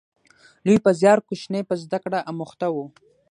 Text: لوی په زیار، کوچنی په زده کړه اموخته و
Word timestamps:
لوی 0.65 0.77
په 0.85 0.91
زیار، 0.99 1.19
کوچنی 1.27 1.61
په 1.69 1.75
زده 1.83 1.97
کړه 2.03 2.19
اموخته 2.31 2.67
و 2.71 2.75